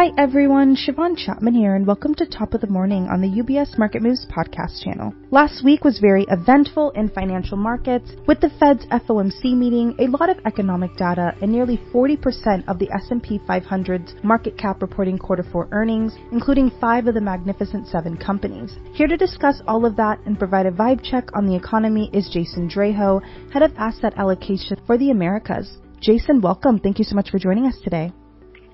[0.00, 3.76] Hi everyone, Shiavon Chatman here, and welcome to Top of the Morning on the UBS
[3.76, 5.12] Market Moves podcast channel.
[5.30, 10.30] Last week was very eventful in financial markets, with the Fed's FOMC meeting, a lot
[10.30, 15.68] of economic data, and nearly 40% of the S&P 500's market cap reporting quarter four
[15.70, 18.78] earnings, including five of the Magnificent Seven companies.
[18.94, 22.30] Here to discuss all of that and provide a vibe check on the economy is
[22.32, 23.20] Jason Draho,
[23.52, 25.76] head of asset allocation for the Americas.
[26.00, 26.78] Jason, welcome.
[26.78, 28.14] Thank you so much for joining us today.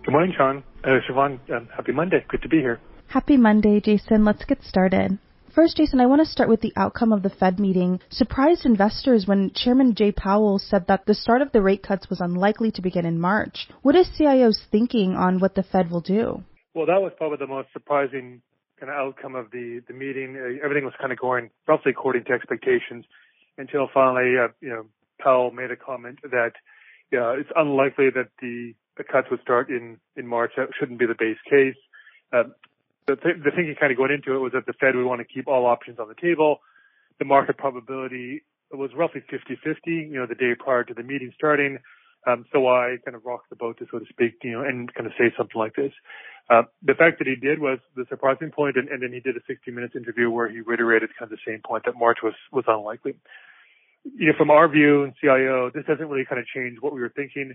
[0.06, 0.62] Good morning, Sean.
[0.84, 2.24] Uh, Shiavon, um, happy Monday.
[2.28, 2.78] Good to be here.
[3.09, 4.24] Happy Monday, Jason.
[4.24, 5.19] Let's get started.
[5.52, 7.98] First, Jason, I want to start with the outcome of the Fed meeting.
[8.09, 12.20] Surprised investors when Chairman Jay Powell said that the start of the rate cuts was
[12.20, 13.66] unlikely to begin in March.
[13.83, 16.45] What is CIO's thinking on what the Fed will do?
[16.73, 18.42] Well, that was probably the most surprising
[18.78, 20.36] kind of outcome of the the meeting.
[20.36, 23.06] Uh, everything was kind of going roughly according to expectations
[23.59, 24.86] until finally, uh, you know,
[25.19, 26.52] Powell made a comment that
[27.11, 30.52] yeah, it's unlikely that the cuts would start in in March.
[30.56, 31.77] That shouldn't be the base case.
[32.33, 32.44] Uh,
[33.06, 35.20] the, th- the thinking kind of going into it was that the Fed would want
[35.20, 36.58] to keep all options on the table.
[37.19, 41.78] The market probability was roughly 50-50, you know, the day prior to the meeting starting.
[42.27, 44.92] Um, so I kind of rocked the boat, to so to speak, you know, and
[44.92, 45.92] kind of say something like this.
[46.50, 49.36] Uh, the fact that he did was the surprising point, and, and then he did
[49.36, 52.34] a 60 minutes interview where he reiterated kind of the same point that March was
[52.52, 53.14] was unlikely.
[54.05, 57.00] You know, from our view and CIO, this doesn't really kind of change what we
[57.00, 57.55] were thinking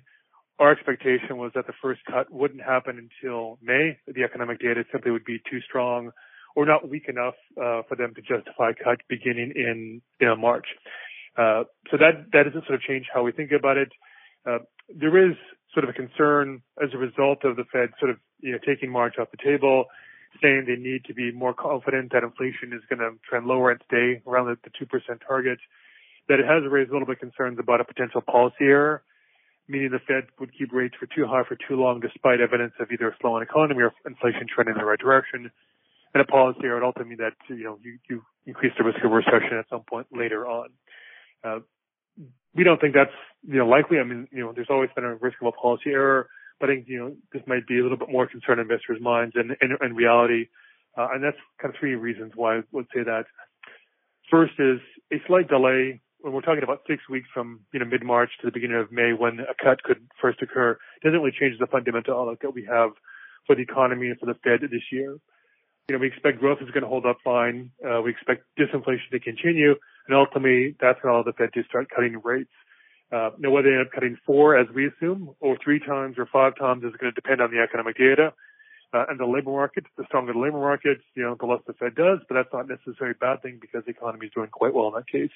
[0.61, 3.97] our expectation was that the first cut wouldn't happen until May.
[4.05, 6.11] The economic data simply would be too strong
[6.55, 10.67] or not weak enough uh, for them to justify cut beginning in you know, March.
[11.35, 13.91] Uh, so that that doesn't sort of change how we think about it.
[14.45, 15.35] Uh, there is
[15.73, 18.91] sort of a concern as a result of the Fed sort of you know taking
[18.91, 19.85] March off the table,
[20.43, 23.81] saying they need to be more confident that inflation is going to trend lower and
[23.87, 25.57] stay around the, the two percent target.
[26.29, 29.01] That it has raised a little bit concerns about a potential policy error
[29.67, 32.91] meaning the Fed would keep rates for too high for too long despite evidence of
[32.91, 35.51] either a slowing economy or inflation trending in the right direction.
[36.13, 38.99] And a policy error would also mean that, you know, you, you increase the risk
[39.03, 40.69] of recession at some point later on.
[41.43, 41.59] Uh,
[42.53, 43.15] we don't think that's,
[43.47, 43.97] you know, likely.
[43.97, 46.27] I mean, you know, there's always been a risk of a policy error,
[46.59, 48.99] but I think, you know, this might be a little bit more concern in investors'
[49.01, 50.47] minds and in, in reality.
[50.97, 53.23] Uh, and that's kind of three reasons why I would say that.
[54.29, 54.79] First is
[55.13, 58.47] a slight delay when we're talking about six weeks from you know mid March to
[58.47, 62.17] the beginning of May when a cut could first occur, doesn't really change the fundamental
[62.19, 62.91] outlook that we have
[63.47, 65.17] for the economy and for the Fed this year.
[65.89, 67.71] You know, we expect growth is going to hold up fine.
[67.83, 69.75] Uh, we expect disinflation to continue,
[70.07, 72.53] and ultimately that's going to allow the Fed to start cutting rates.
[73.11, 76.25] Uh, now, whether they end up cutting four, as we assume, or three times or
[76.31, 78.31] five times is going to depend on the economic data
[78.93, 79.85] uh, and the labor market.
[79.97, 82.67] The stronger the labor market, you know, the less the Fed does, but that's not
[82.67, 85.31] necessarily a bad thing because the economy is doing quite well in that case.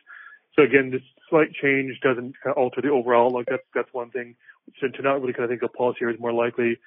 [0.56, 4.36] So again, this slight change doesn't alter the overall Like That's that's one thing.
[4.80, 6.78] So to not really kind of think of policy here is more likely.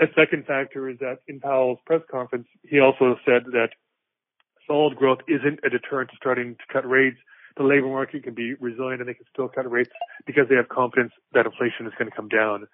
[0.00, 3.70] A second factor is that in Powell's press conference, he also said that
[4.66, 7.18] solid growth isn't a deterrent to starting to cut rates.
[7.56, 9.90] The labor market can be resilient and they can still cut rates
[10.26, 12.68] because they have confidence that inflation is going to come down.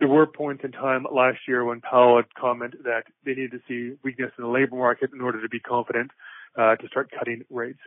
[0.00, 3.60] There were points in time last year when Powell had commented that they needed to
[3.68, 6.10] see weakness in the labor market in order to be confident
[6.56, 7.80] uh, to start cutting rates.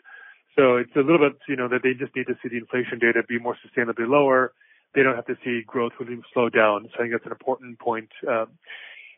[0.57, 2.99] So it's a little bit, you know, that they just need to see the inflation
[2.99, 4.53] data be more sustainably lower.
[4.93, 6.87] They don't have to see growth really slow down.
[6.91, 8.09] So I think that's an important point.
[8.27, 8.47] Um,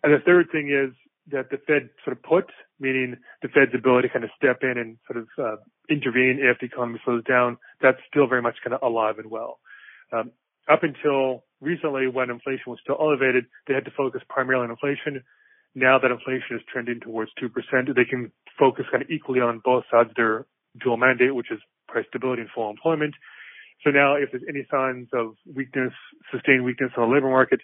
[0.04, 0.94] and the third thing is
[1.32, 4.78] that the Fed sort of put, meaning the Fed's ability to kind of step in
[4.78, 5.56] and sort of uh,
[5.90, 9.60] intervene if the economy slows down, that's still very much kind of alive and well.
[10.12, 10.32] Um,
[10.70, 15.24] up until recently, when inflation was still elevated, they had to focus primarily on inflation.
[15.76, 17.50] Now that inflation is trending towards 2%,
[17.96, 20.46] they can focus kind of equally on both sides of their
[20.82, 23.14] dual mandate, which is price stability and full employment.
[23.84, 25.94] So now if there's any signs of weakness,
[26.32, 27.60] sustained weakness on the labor market,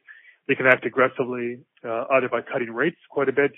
[0.47, 3.51] they can act aggressively, uh, either by cutting rates quite a bit.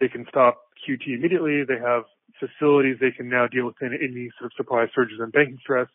[0.00, 1.64] They can stop QT immediately.
[1.66, 2.04] They have
[2.38, 5.88] facilities they can now deal with any sort of supply surges in banking stress.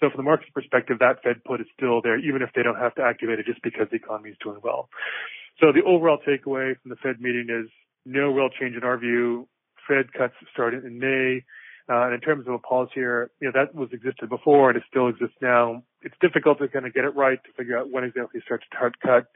[0.00, 2.78] So from the market's perspective, that Fed put is still there, even if they don't
[2.78, 4.88] have to activate it just because the economy is doing well.
[5.60, 7.70] So the overall takeaway from the Fed meeting is
[8.04, 9.48] no real change in our view.
[9.86, 11.44] Fed cuts started in May.
[11.88, 14.76] Uh, and in terms of a policy here, you know, that was existed before and
[14.78, 15.82] it still exists now.
[16.02, 18.62] It's difficult to kind of get it right to figure out when exactly to start
[18.70, 19.26] to hard cut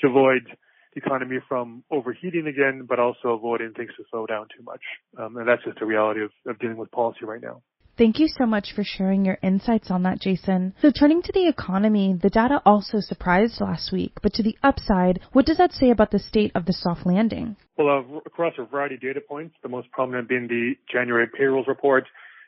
[0.00, 0.48] to avoid
[0.94, 4.82] the economy from overheating again, but also avoiding things to slow down too much.
[5.16, 7.62] Um, and that's just the reality of, of dealing with policy right now.
[7.98, 10.74] Thank you so much for sharing your insights on that, Jason.
[10.80, 15.20] So turning to the economy, the data also surprised last week, but to the upside,
[15.32, 17.56] what does that say about the state of the soft landing?
[17.76, 21.66] Well, uh, across a variety of data points, the most prominent being the January payrolls
[21.68, 22.04] report,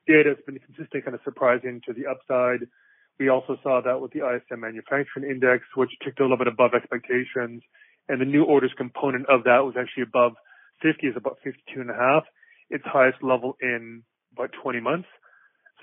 [0.07, 2.67] data has been consistently kind of surprising to the upside.
[3.21, 6.73] We also saw that with the ISM manufacturing index, which ticked a little bit above
[6.75, 7.63] expectations.
[8.09, 10.33] and the new orders component of that was actually above
[10.83, 12.25] 50, is about 52 and a half,
[12.69, 14.03] its highest level in
[14.33, 15.09] about 20 months.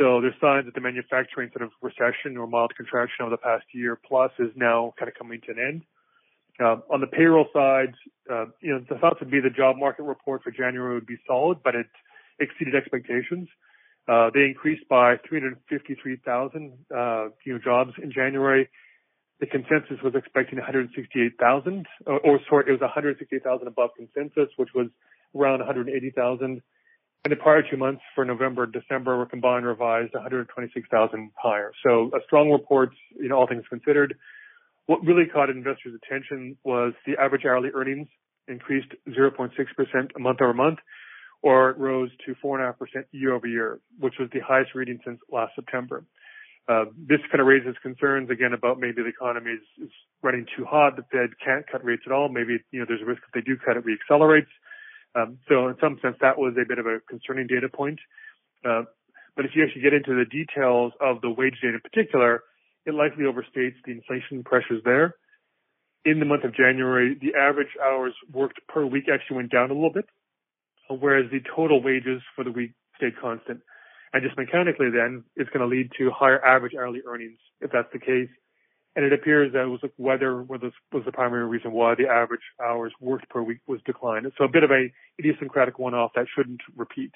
[0.01, 3.65] So there's signs that the manufacturing sort of recession or mild contraction over the past
[3.71, 5.81] year plus is now kind of coming to an end.
[6.59, 7.93] Uh, on the payroll side,
[8.27, 11.19] uh, you know, the thoughts would be the job market report for January would be
[11.27, 11.85] solid, but it
[12.39, 13.47] exceeded expectations.
[14.07, 18.67] Uh, they increased by 353,000, uh, you know, jobs in January.
[19.39, 24.87] The consensus was expecting 168,000, or, or sorry, it was 168,000 above consensus, which was
[25.35, 26.63] around 180,000.
[27.23, 31.71] And the prior two months for November and December were combined revised 126,000 higher.
[31.83, 34.15] So a strong report, you know, all things considered.
[34.87, 38.07] What really caught investors' attention was the average hourly earnings
[38.47, 39.51] increased 0.6%
[40.19, 40.79] month over month,
[41.43, 42.73] or rose to 4.5%
[43.11, 46.03] year over year, which was the highest reading since last September.
[46.67, 49.91] Uh, this kind of raises concerns again about maybe the economy is, is
[50.21, 50.95] running too hot.
[50.95, 52.29] The Fed can't cut rates at all.
[52.29, 54.51] Maybe you know there's a risk if they do cut it, reaccelerates.
[55.15, 57.99] Um, so in some sense, that was a bit of a concerning data point.
[58.65, 58.83] Uh,
[59.35, 62.43] but if you actually get into the details of the wage data in particular,
[62.85, 65.15] it likely overstates the inflation pressures there.
[66.03, 69.73] In the month of January, the average hours worked per week actually went down a
[69.73, 70.05] little bit,
[70.89, 73.61] whereas the total wages for the week stayed constant.
[74.13, 77.91] And just mechanically then, it's going to lead to higher average hourly earnings if that's
[77.93, 78.29] the case.
[78.95, 80.61] And it appears that it was like weather was,
[80.91, 84.29] was the primary reason why the average hours worked per week was declined.
[84.37, 87.11] So a bit of a idiosyncratic one-off that shouldn't repeat.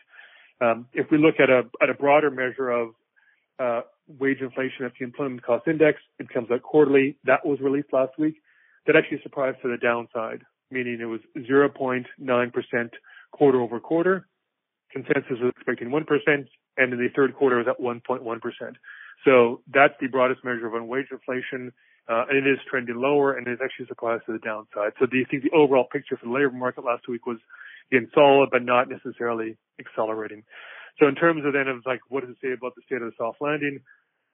[0.62, 2.90] Um, if we look at a at a broader measure of
[3.60, 7.18] uh, wage inflation, at the employment cost index, it comes out quarterly.
[7.26, 8.36] That was released last week.
[8.88, 12.06] That actually surprised to the downside, meaning it was 0.9%
[13.32, 14.28] quarter over quarter.
[14.92, 16.06] Consensus was expecting 1%,
[16.78, 18.76] and in the third quarter it was at 1.1%.
[19.24, 21.72] So that's the broadest measure of wage inflation,
[22.08, 24.94] uh, and it is trending lower, and it's actually surprised to the downside.
[25.00, 27.38] So do you think the overall picture for the labor market last week was
[27.92, 30.44] again solid, but not necessarily accelerating?
[31.00, 33.10] So in terms of then of like what does it say about the state of
[33.10, 33.80] the soft landing?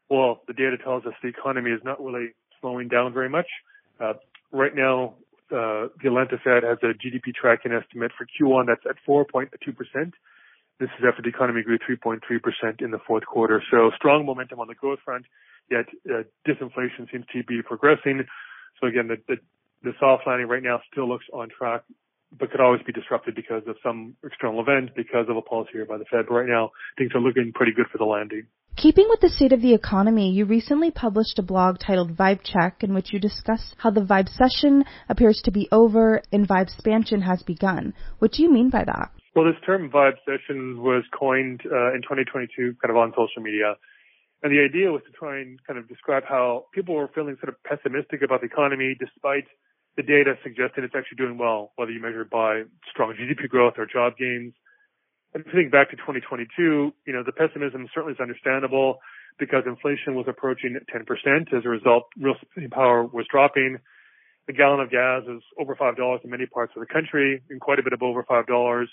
[0.10, 3.48] Well, the data tells us the economy is not really slowing down very much.
[4.00, 4.14] Uh,
[4.52, 5.16] right now,
[5.52, 10.14] uh, the Atlanta Fed has a GDP tracking estimate for Q1 that's at 4.2 percent.
[10.80, 13.62] This is after the economy grew 3.3% in the fourth quarter.
[13.70, 15.26] So strong momentum on the growth front,
[15.70, 18.24] yet uh, disinflation seems to be progressing.
[18.80, 19.36] So again, the, the,
[19.84, 21.84] the soft landing right now still looks on track,
[22.38, 25.86] but could always be disrupted because of some external event, because of a policy here
[25.86, 26.26] by the Fed.
[26.28, 28.48] But right now, things are looking pretty good for the landing.
[28.78, 32.84] Keeping with the state of the economy, you recently published a blog titled Vibe Check
[32.84, 37.94] in which you discuss how the Vibecession appears to be over and Vibespansion has begun.
[38.20, 39.12] What do you mean by that?
[39.34, 43.76] Well, this term vibecessions was coined uh, in 2022 kind of on social media.
[44.44, 47.48] And the idea was to try and kind of describe how people were feeling sort
[47.48, 49.46] of pessimistic about the economy despite
[49.96, 53.76] the data suggesting it's actually doing well, whether you measure it by strong GDP growth
[53.78, 54.54] or job gains.
[55.34, 59.00] And think back to 2022, you know, the pessimism certainly is understandable
[59.40, 61.56] because inflation was approaching 10%.
[61.56, 63.78] As a result, real spending power was dropping.
[64.50, 67.80] A gallon of gas is over $5 in many parts of the country and quite
[67.80, 68.86] a bit of over $5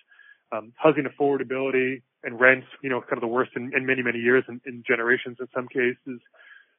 [0.53, 4.19] um, housing affordability and rents, you know, kind of the worst in, in many, many
[4.19, 6.21] years and in, generations in some cases.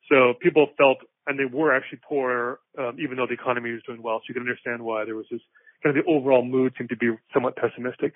[0.10, 0.98] So people felt,
[1.28, 4.20] and they were actually poor, um, even though the economy was doing well.
[4.20, 5.42] So you can understand why there was this
[5.84, 8.16] kind of the overall mood seemed to be somewhat pessimistic.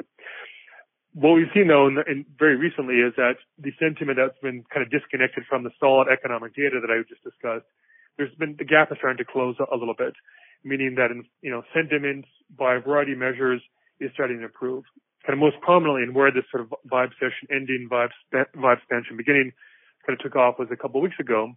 [1.13, 4.83] What we've seen though, in, in very recently, is that the sentiment that's been kind
[4.83, 7.69] of disconnected from the solid economic data that I just discussed,
[8.17, 10.13] there's been the gap is starting to close a, a little bit,
[10.63, 13.61] meaning that in, you know sentiment by a variety of measures
[13.99, 14.83] is starting to improve
[15.25, 18.11] kind of most prominently and where this sort of vibecession ending, vibe,
[18.55, 19.51] vibespansion beginning
[20.05, 21.53] kind of took off was a couple of weeks ago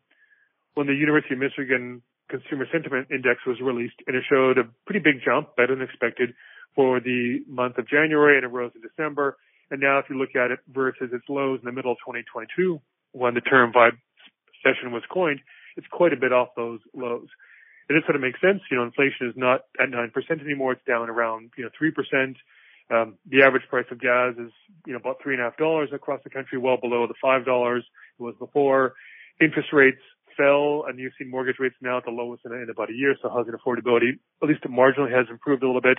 [0.74, 5.00] when the University of Michigan Consumer Sentiment Index was released and it showed a pretty
[5.00, 6.34] big jump, better than expected,
[6.74, 9.36] for the month of January and it rose in December.
[9.70, 12.80] And now if you look at it versus its lows in the middle of 2022
[13.12, 13.98] when the term vibe
[14.62, 15.40] session was coined,
[15.76, 17.28] it's quite a bit off those lows.
[17.88, 18.60] And it sort of makes sense.
[18.70, 20.72] You know, inflation is not at 9% anymore.
[20.72, 22.34] It's down around, you know, 3%.
[22.90, 24.52] Um, the average price of gas is,
[24.86, 27.44] you know, about three and a half dollars across the country, well below the five
[27.44, 27.84] dollars
[28.18, 28.94] it was before.
[29.40, 30.00] Interest rates
[30.36, 33.16] fell, and you've seen mortgage rates now at the lowest in, in about a year.
[33.20, 35.98] So housing affordability, at least marginally, has improved a little bit.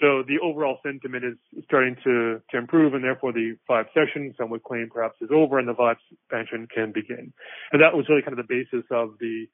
[0.00, 4.62] So the overall sentiment is starting to, to improve, and therefore the vibecession, some would
[4.62, 7.32] claim perhaps is over, and the vibe expansion can begin.
[7.72, 9.46] And that was really kind of the basis of the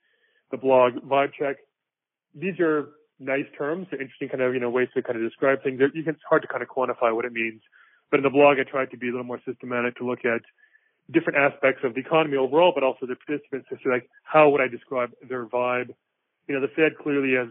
[0.50, 1.56] the blog Vibe Check.
[2.34, 5.80] These are nice terms, interesting kind of, you know, ways to kind of describe things.
[5.94, 7.60] You can, it's hard to kind of quantify what it means.
[8.10, 10.42] But in the blog, I tried to be a little more systematic to look at
[11.10, 14.60] different aspects of the economy overall, but also the participants to say, like, how would
[14.60, 15.94] I describe their vibe?
[16.48, 17.48] You know, the Fed clearly has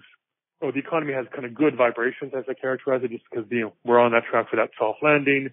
[0.61, 3.61] or the economy has kind of good vibrations as I characterize it, just because you
[3.61, 5.49] know we're on that track for that soft landing.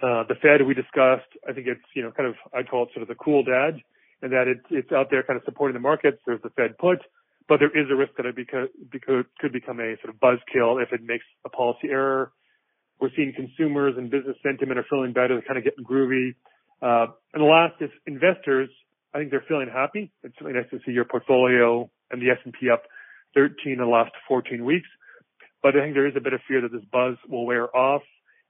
[0.00, 2.90] Uh, the Fed we discussed, I think it's you know kind of I call it
[2.94, 3.82] sort of the cool dad,
[4.22, 6.18] and that it's it's out there kind of supporting the markets.
[6.24, 7.00] There's the Fed put,
[7.50, 10.80] but there is a risk that it beca- beca- could become a sort of buzzkill
[10.80, 12.30] if it makes a policy error.
[13.00, 16.36] We're seeing consumers and business sentiment are feeling better, they're kind of getting groovy.
[16.80, 18.70] Uh, and the last is investors.
[19.12, 20.12] I think they're feeling happy.
[20.22, 22.84] It's really nice to see your portfolio and the S&P up
[23.34, 24.88] 13 in the last 14 weeks.
[25.60, 28.02] But I think there is a bit of fear that this buzz will wear off.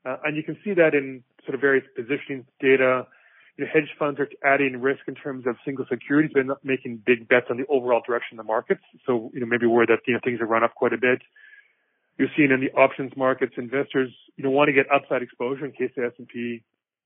[0.04, 3.07] Uh, and you can see that in sort of various positioning data.
[3.61, 6.31] You know, hedge funds are adding risk in terms of single securities.
[6.33, 8.81] They're not making big bets on the overall direction of the markets.
[9.05, 11.21] So, you know, maybe worried that, you know, things have run up quite a bit.
[12.17, 15.73] You're seeing in the options markets, investors, you know, want to get upside exposure in
[15.73, 16.62] case the S&P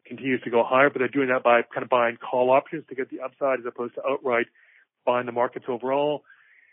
[0.06, 2.94] continues to go higher, but they're doing that by kind of buying call options to
[2.94, 4.46] get the upside as opposed to outright
[5.04, 6.22] buying the markets overall.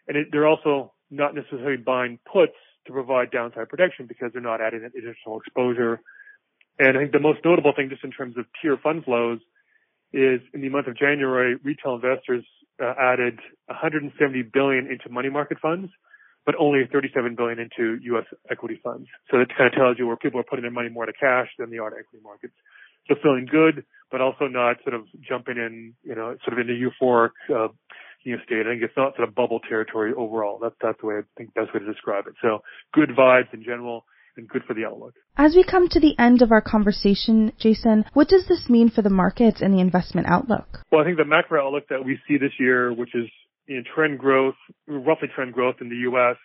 [0.08, 2.54] And it, they're also not necessarily buying puts
[2.86, 6.02] to provide downside protection because they're not adding additional exposure.
[6.78, 9.40] And I think the most notable thing just in terms of tier fund flows
[10.13, 12.46] is in the month of January, retail investors
[12.82, 15.91] uh, added 170 billion into money market funds,
[16.46, 18.25] but only 37 billion into U.S.
[18.50, 19.08] equity funds.
[19.30, 21.48] So that kind of tells you where people are putting their money more to cash
[21.60, 22.53] than they are to equity markets.
[23.08, 26.70] So feeling good, but also not sort of jumping in, you know, sort of in
[26.70, 27.70] a euphoric, uh,
[28.24, 28.65] you know, state.
[28.68, 30.60] I think it's not sort of bubble territory overall.
[30.62, 32.34] That's, that's the way I think best way to describe it.
[32.41, 32.60] So
[32.94, 34.06] good vibes in general
[34.38, 35.14] and good for the outlook.
[35.38, 39.02] As we come to the end of our conversation, Jason, what does this mean for
[39.02, 40.80] the markets and the investment outlook?
[40.92, 43.28] Well, I think the macro outlook that we see this year, which is
[43.68, 44.56] in trend growth,
[44.88, 46.38] roughly trend growth in the U.S.,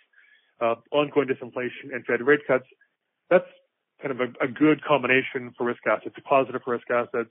[0.61, 2.65] uh, ongoing disinflation and Fed rate cuts,
[3.29, 3.49] that's
[4.01, 7.31] kind of a, a good combination for risk assets, a positive for risk assets.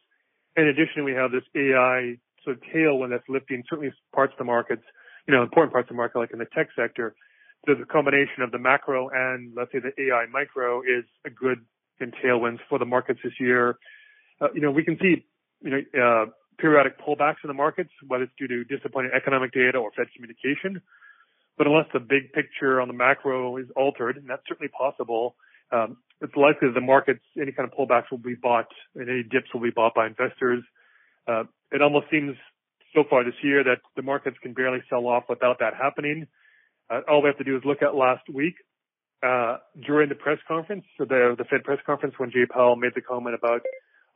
[0.57, 4.45] In addition, we have this AI sort of tailwind that's lifting certainly parts of the
[4.45, 4.83] markets,
[5.27, 7.15] you know, important parts of the market, like in the tech sector.
[7.65, 11.65] The combination of the macro and let's say the AI micro is a good
[11.99, 13.77] and tailwinds for the markets this year.
[14.41, 15.25] Uh, you know, we can see,
[15.61, 16.25] you know, uh,
[16.59, 20.81] periodic pullbacks in the markets, whether it's due to disappointing economic data or Fed communication.
[21.57, 25.35] But unless the big picture on the macro is altered, and that's certainly possible,
[25.71, 29.23] um, it's likely that the markets, any kind of pullbacks will be bought and any
[29.23, 30.63] dips will be bought by investors.
[31.27, 32.35] Uh, it almost seems
[32.93, 36.27] so far this year that the markets can barely sell off without that happening.
[36.89, 38.55] Uh, all we have to do is look at last week
[39.25, 42.91] uh, during the press conference, so the, the Fed press conference when Jay Powell made
[42.95, 43.61] the comment about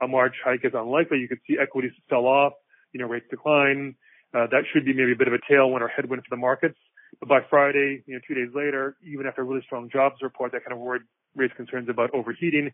[0.01, 1.19] a March hike is unlikely.
[1.19, 2.53] You could see equities sell off,
[2.93, 3.95] you know, rates decline.
[4.33, 6.77] Uh, that should be maybe a bit of a tailwind or headwind for the markets.
[7.19, 10.51] But by Friday, you know, two days later, even after a really strong jobs report
[10.51, 11.01] that kind of worried,
[11.35, 12.71] raised concerns about overheating,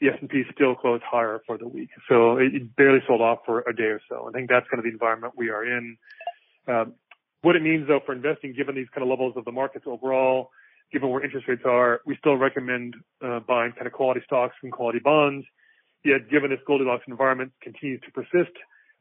[0.00, 1.90] the S&P still closed higher for the week.
[2.08, 4.28] So it barely sold off for a day or so.
[4.28, 5.96] I think that's kind of the environment we are in.
[6.68, 6.94] Um,
[7.42, 10.50] what it means though for investing, given these kind of levels of the markets overall,
[10.92, 14.72] given where interest rates are, we still recommend uh, buying kind of quality stocks and
[14.72, 15.46] quality bonds.
[16.04, 18.54] Yet given this Goldilocks environment continues to persist,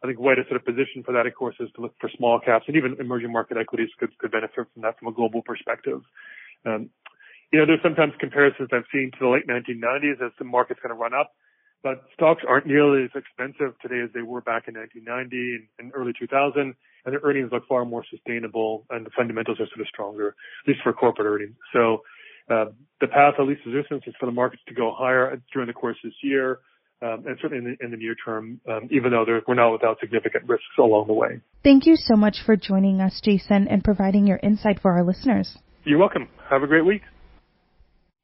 [0.03, 2.09] I think way to sort of position for that, of course, is to look for
[2.17, 5.41] small caps and even emerging market equities could, could benefit from that from a global
[5.41, 6.01] perspective.
[6.65, 6.89] Um,
[7.51, 10.93] you know, there's sometimes comparisons I've seen to the late 1990s as the market's going
[10.93, 11.31] to run up,
[11.85, 15.91] but stocks aren't nearly as expensive today as they were back in 1990 and, and
[15.93, 16.75] early 2000, and
[17.05, 20.79] their earnings look far more sustainable, and the fundamentals are sort of stronger, at least
[20.81, 21.53] for corporate earnings.
[21.71, 22.01] So,
[22.49, 25.73] uh, the path of least resistance is for the markets to go higher during the
[25.73, 26.59] course of this year.
[27.01, 29.99] Um, and certainly in the, in the near term, um, even though we're not without
[29.99, 31.41] significant risks along the way.
[31.63, 35.57] Thank you so much for joining us, Jason, and providing your insight for our listeners.
[35.83, 36.29] You're welcome.
[36.49, 37.01] Have a great week.